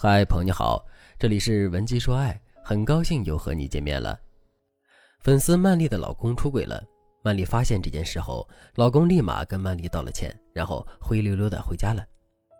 [0.00, 0.86] 嗨，朋友你好，
[1.18, 4.16] 这里是文姬说爱，很高兴又和你见面了。
[5.22, 6.80] 粉丝曼丽的老公出轨了，
[7.20, 12.06] 曼丽发现这件事后，老公立马跟曼丽道了歉，然后灰溜溜的回家了。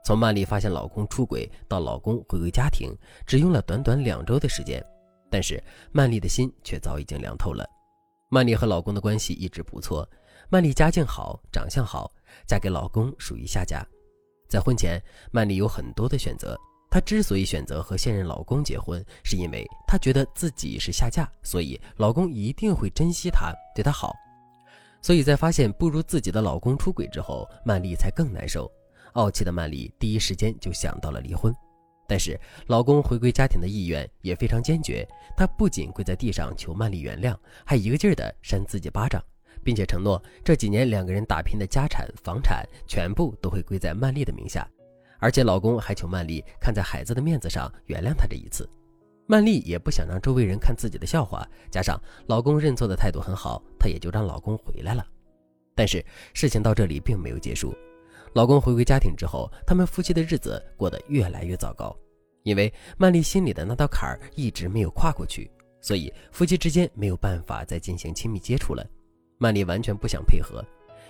[0.04, 2.92] 从曼丽发现老公出轨到老公回归家庭，
[3.24, 4.84] 只用了短短两周的时间，
[5.30, 5.62] 但是
[5.92, 7.64] 曼丽的心却早已经凉透了。
[8.32, 10.04] 曼丽和老公的关系一直不错，
[10.50, 12.10] 曼丽家境好，长相好，
[12.48, 13.80] 嫁给老公属于下家。
[14.48, 15.00] 在婚前，
[15.30, 16.58] 曼丽有很多的选择。
[16.90, 24.14] 她之所以选择和现任老公结婚，是因为她觉得自己是下嫁，所以老公一定会珍惜她，对她好。
[25.00, 28.70] 所以在发现不如自己的老公出轨之后，曼丽才更难受。
[29.12, 31.54] 傲气的曼丽第一时间就想到了离婚。
[32.06, 37.36] 但是老公回归家庭的意愿也非常坚决，他不仅跪在地上求曼丽原谅，
[37.66, 39.22] 还一个劲儿地扇自己巴掌，
[39.62, 44.66] 并且承诺这几年两个人打拼的家产、房产全部都会归在曼丽的名下。
[45.18, 48.68] 而且老公还求曼丽看在孩子的面子上原谅他这一次，
[49.26, 55.04] 曼丽也不想让周围人看自己的笑话，加上老公认错的态度很好，她也就让老公回来了。
[55.74, 57.74] 但是事情到这里并没有结束，
[58.32, 61.96] 老公回归家庭之后，他们夫妻的日子过得越来越糟糕，
[62.42, 65.50] 因为曼丽心里的那道坎儿一直没有跨过去，
[65.80, 68.86] 所以夫妻之间没有办法再进行亲密接触了。
[69.36, 70.64] 曼丽完全不想配合。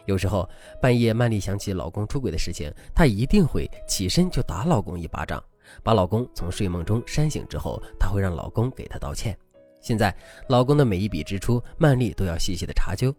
[0.09, 0.49] 有时候
[0.81, 5.43] 半夜，曼丽想起老公出轨的事情，她一定会起身就打老公一巴掌，
[5.83, 9.37] 把老公从睡梦中扇醒之后，她会让老公给她道歉。
[9.83, 10.17] 现在，
[10.49, 13.15] 老公的每一笔支出，曼丽都要细细的查究。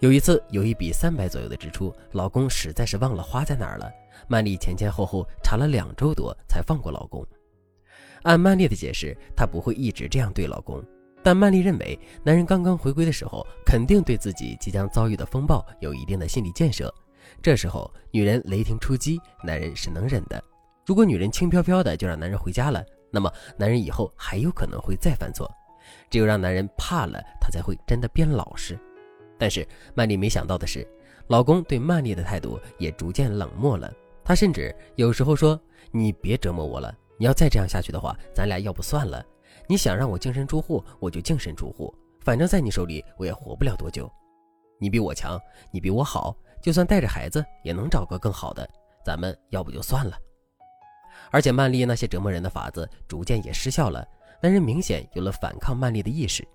[0.00, 3.90] 有一次，有一笔三百左右的支出，老公实在是忘了花在哪儿了，
[4.28, 7.26] 曼丽前前后后查了两周多才放过老公。
[8.24, 10.84] 按曼丽的解释，她不会一直这样对老公。
[11.26, 16.94] 但曼丽认为，男人刚刚回归的时候，肯定对自己即将遭遇的风暴有一定的心理建设。
[17.42, 20.40] 这时候，女人雷霆出击，男人是能忍的。
[20.84, 25.50] 如果女人轻飘飘的就让男人回家了，那么男人以后还有可能会再犯错。
[26.08, 28.78] 只有让男人怕了，他才会真的变老实。
[29.36, 29.66] 但是
[29.96, 30.86] 曼丽没想到的是，
[31.26, 33.92] 老公对曼丽的态度也逐渐冷漠了。
[34.22, 35.60] 他甚至有时候说
[35.90, 39.20] ：“你别折磨我了，你要再这样下去的话，咱俩要不算了。”
[39.68, 41.94] 你想让我净身出户，我就净身出户。
[42.20, 44.10] 反正在你手里，我也活不了多久。
[44.78, 45.40] 你比我强，
[45.70, 48.68] 你比我好，就算带着孩子，也能找个更好的。
[49.04, 50.18] 咱们要不就算了。
[51.30, 54.06] 而且曼丽那些折磨人的法子逐渐也失效了，
[54.42, 56.46] 男人明显有了反抗曼丽的意识。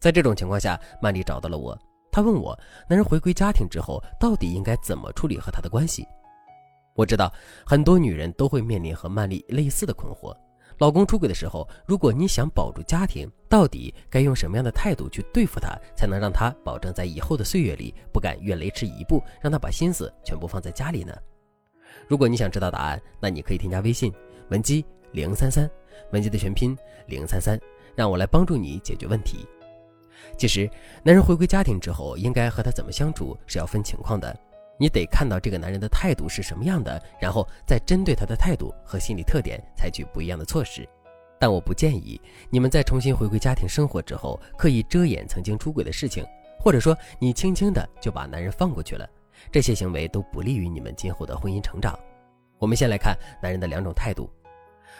[0.00, 1.78] 在这种情况下，曼丽找到了我，
[2.10, 2.58] 她问我，
[2.88, 6.06] 男人回归家庭之后，到底应该怎么处理和他的关系？
[6.94, 7.32] 我知道
[7.66, 10.34] 很多女人都会面临和曼丽类似的困惑。
[10.76, 21.12] 老公出轨的时候，如果你想保住家庭，到底该用什么样的态度去对付他，才能让他保证在以后的岁月里不敢越雷池一步，让他把心思全部放在家里呢？
[22.06, 24.12] 如果你想知道答案，那你可以添加微信
[24.50, 25.68] 文姬零三三，
[26.12, 26.76] 文姬的全拼
[27.06, 27.58] 零三三，
[27.96, 29.46] 让我来帮助你解决问题。
[30.36, 30.70] 其实，
[31.02, 34.38] 男人回归家庭之后，应该和他怎么相处是要分情况的。
[34.78, 40.88] 你得看到这个男人的态度是什么样的，然后再针对他的态度和心理特点采取不一样的措施。
[41.40, 46.24] 但我不建议你们在重新回归家庭生活之后，刻意遮掩曾经出轨的事情，
[46.58, 49.08] 或者说你轻轻的就把男人放过去了。
[49.52, 51.98] 这些行为都不利于你们今后的婚姻成长。
[52.58, 54.28] 我们先来看男人的两种态度。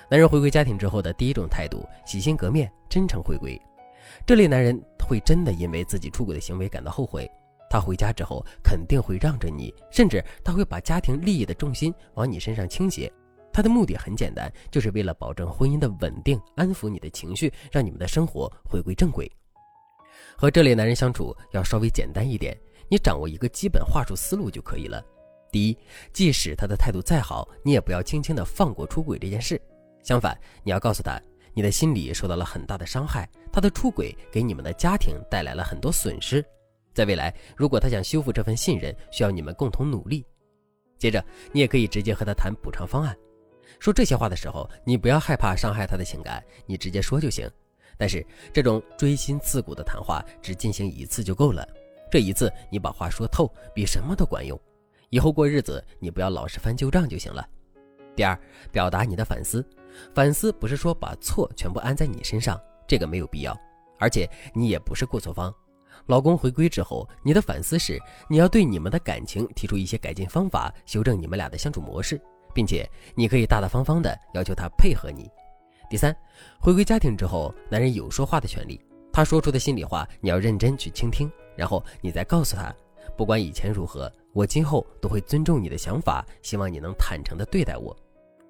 [0.08, 3.60] 男人回归家庭之后的第一种态度，洗心革面，真诚回归。
[4.24, 7.28] 这类男人会真的因为自己出轨的行为感到后悔。
[7.70, 13.12] 他回家之后肯定会让着你，甚至他会把家庭利益的重心往你身上倾斜。
[13.52, 19.30] 他的目的很简单，就是为了保证婚姻的稳定，安抚你的情绪，让你们的生活回归正轨。
[20.36, 22.56] 和这类男人相处要稍微简单一点，
[22.88, 25.04] 你掌握一个基本话术思路就可以了。
[25.50, 25.76] 第一，
[26.12, 29.60] 即使他的态度再好，你也不要轻轻的放过出轨这件事。
[30.02, 31.20] 相反，你要告诉他，
[31.54, 36.44] 你的心里受到了很大的伤害，他的出轨给你们的家庭带来了很多损失。
[36.98, 40.26] 在未来，如果他想修复这份信任，需要你们共同努力。
[40.98, 43.16] 接着，你也可以直接和他谈补偿方案。
[43.78, 47.48] 说这些话的时候，你不要害怕伤害他的情感，你直接说就行。
[47.96, 51.64] 但是，这种锥心刺骨的谈话只进行一次就够了。
[52.10, 54.60] 这一次，你把话说透，比什么都管用。
[55.10, 57.48] 以后过日子，你不要老是翻旧账就行了。
[58.16, 58.36] 第二，
[58.72, 59.64] 表达你的反思。
[60.12, 63.56] 反思不是说把错全部安在你身上，这个没有必要。
[64.00, 65.54] 而且，你也不是过错方。
[66.08, 68.00] 老公回归之后，你的反思是
[68.30, 72.18] 你要对你们的感情提出一些改进方法，修正你们俩的相处模式，
[72.54, 75.30] 并且你可以大大方方的要求他配合你。
[75.90, 76.16] 第三，
[76.58, 78.80] 回归家庭之后，男人有说话的权利，
[79.12, 82.74] 他说出的心里话你要认真去倾听，然后你再告诉他，
[83.14, 87.94] 不管以前如何，我今后都会尊重你的想法，希望你能坦诚的对待我。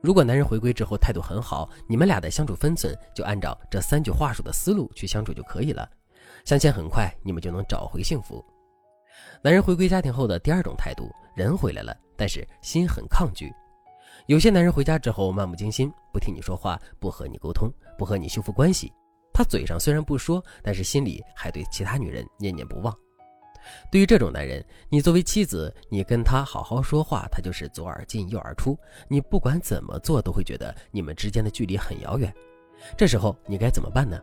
[0.00, 5.90] 如果男人回归之后态度很好，你们俩的相处分寸就按照这三句话术的思路去相处就可以了，
[6.44, 8.44] 相信很快你们就能找回幸福。
[9.42, 13.52] 男人回归家庭后的第二种态度，人回来了，但是心很抗拒。
[14.26, 18.92] 有些男人回家之后漫不经心，不听你说话，不和你沟通，不和你修复关系。
[19.32, 22.94] 他嘴上虽然不说，但是心里还对其他女人念念不忘。
[23.90, 28.78] 对于这种男人，你作为妻子，你跟他好好说话，他就是左耳进右耳出。
[29.08, 32.32] 你不管怎么做，都会觉得你们之间的距离很遥远。
[32.96, 34.20] 这时候你该怎么办呢？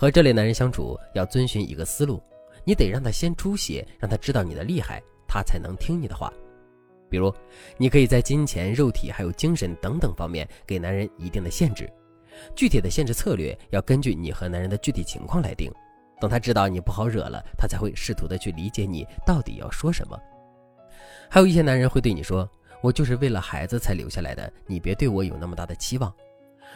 [0.00, 2.22] 和这类男人相处，要遵循一个思路：
[2.62, 6.32] 你得让他先出血，让他知道你的厉害，他才能听你的话。
[7.10, 7.34] 比如，
[7.76, 11.90] 你可以在金钱、肉体还有精神等等方面给男人一定的限制。
[12.54, 15.68] 具体的限制策略要根据你和男人的具体情况来定。
[16.20, 20.16] 等他知道你不好惹了，他才会试图的去理解你到底要说什么。
[21.28, 22.48] 还有一些男人会对你说
[22.82, 26.14] ：“我就是为了孩子才留下来的，你别对我有那么大的期望。”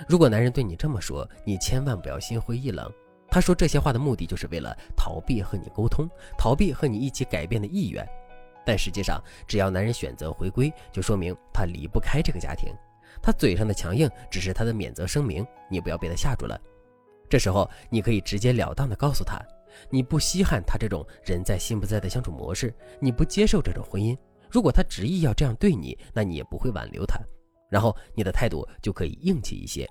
[0.08, 2.90] 如果男人对你这么说，你千万不要心灰意冷。
[3.32, 6.06] 他说这些话的目的就是为了逃避和你沟通，
[6.36, 8.06] 逃避和你一起改变的意愿。
[8.62, 9.18] 但实际上，
[9.48, 12.70] 只要男人选择回归，就说明他离不开这个家庭。
[13.22, 16.60] 他嘴上的强硬只是他的免责声明，你不要被他吓住了。
[17.26, 19.40] 这时候，你可以直截了当的告诉他，
[19.88, 24.14] 你不稀罕他这种人在心不在的相处模式，你不接受这种婚姻。
[24.50, 27.18] 如果他执意要这样对你，那你也不会挽留他。
[27.70, 29.88] 然后你的态度就可以硬气一些。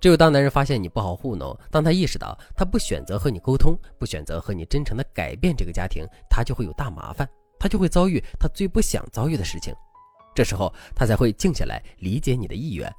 [0.00, 7.28] 只有当男人发现你不好糊弄，当他意识到他不选择和你沟通，不选择和你真诚的改变这个家庭，他就会有大麻烦，
[7.58, 9.74] 他就会遭遇他最不想遭遇的事情。
[10.34, 12.92] 这时候他才会静下来，理解你的意愿。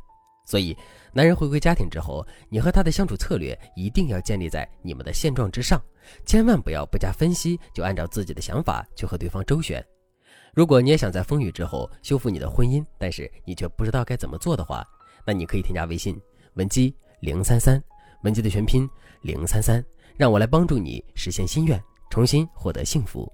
[0.45, 0.75] 所以，
[1.13, 5.81] 男人回归家庭之后，你和他的相处策略一定要建立在你们的现状之上，
[6.25, 9.81] 千万不要不加分析就按照自己的想法去和对方周旋。
[10.55, 14.83] 如果你也想在风雨之后修复你的婚姻，但是你却不知道该怎么做的话，
[15.23, 16.19] 那你可以添加微信
[16.55, 17.81] 文姬零三三，
[18.23, 18.89] 文姬的全拼
[19.21, 19.83] 零三三，
[20.17, 23.31] 让我来帮助你实现心愿，重新获得幸福。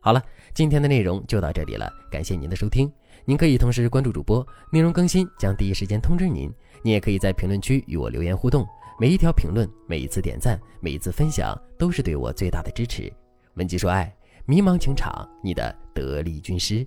[0.00, 0.22] 好了，
[0.54, 2.90] 今天的内容就到这里了，感谢您的收听。
[3.26, 6.50] 您可以同时关注主播，内容更新将第一时间通知您。
[6.82, 8.66] 您也可以在评论区与我留言互动，
[8.98, 13.12] 每一条评论、每一次点赞、每一次分享，都是对我最大的支持。
[13.54, 14.10] 文姬说爱，
[14.46, 16.86] 迷茫情场，你的得力军师。